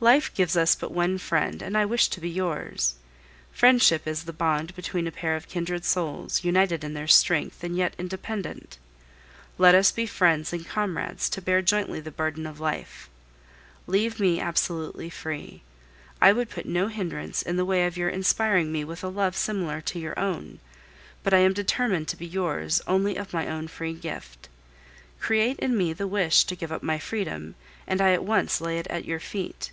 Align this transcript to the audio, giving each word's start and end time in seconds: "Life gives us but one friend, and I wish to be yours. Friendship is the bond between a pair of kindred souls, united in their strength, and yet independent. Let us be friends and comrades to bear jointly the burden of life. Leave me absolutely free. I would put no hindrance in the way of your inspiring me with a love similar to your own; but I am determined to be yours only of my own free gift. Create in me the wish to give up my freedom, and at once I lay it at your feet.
"Life 0.00 0.32
gives 0.32 0.56
us 0.56 0.76
but 0.76 0.92
one 0.92 1.18
friend, 1.18 1.60
and 1.60 1.76
I 1.76 1.84
wish 1.84 2.06
to 2.10 2.20
be 2.20 2.30
yours. 2.30 2.94
Friendship 3.50 4.06
is 4.06 4.22
the 4.26 4.32
bond 4.32 4.76
between 4.76 5.08
a 5.08 5.10
pair 5.10 5.34
of 5.34 5.48
kindred 5.48 5.84
souls, 5.84 6.44
united 6.44 6.84
in 6.84 6.94
their 6.94 7.08
strength, 7.08 7.64
and 7.64 7.76
yet 7.76 7.96
independent. 7.98 8.78
Let 9.58 9.74
us 9.74 9.90
be 9.90 10.06
friends 10.06 10.52
and 10.52 10.64
comrades 10.68 11.28
to 11.30 11.42
bear 11.42 11.62
jointly 11.62 11.98
the 11.98 12.12
burden 12.12 12.46
of 12.46 12.60
life. 12.60 13.10
Leave 13.88 14.20
me 14.20 14.38
absolutely 14.38 15.10
free. 15.10 15.62
I 16.22 16.32
would 16.32 16.48
put 16.48 16.64
no 16.64 16.86
hindrance 16.86 17.42
in 17.42 17.56
the 17.56 17.64
way 17.64 17.84
of 17.84 17.96
your 17.96 18.08
inspiring 18.08 18.70
me 18.70 18.84
with 18.84 19.02
a 19.02 19.08
love 19.08 19.34
similar 19.34 19.80
to 19.80 19.98
your 19.98 20.16
own; 20.16 20.60
but 21.24 21.34
I 21.34 21.38
am 21.38 21.52
determined 21.52 22.06
to 22.06 22.16
be 22.16 22.24
yours 22.28 22.80
only 22.86 23.16
of 23.16 23.32
my 23.32 23.48
own 23.48 23.66
free 23.66 23.94
gift. 23.94 24.48
Create 25.18 25.58
in 25.58 25.76
me 25.76 25.92
the 25.92 26.06
wish 26.06 26.44
to 26.44 26.54
give 26.54 26.70
up 26.70 26.84
my 26.84 27.00
freedom, 27.00 27.56
and 27.84 28.00
at 28.00 28.22
once 28.22 28.62
I 28.62 28.64
lay 28.66 28.78
it 28.78 28.86
at 28.86 29.04
your 29.04 29.18
feet. 29.18 29.72